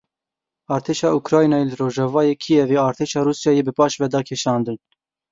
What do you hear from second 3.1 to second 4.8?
Rûsyayê bi paşve da kişandin.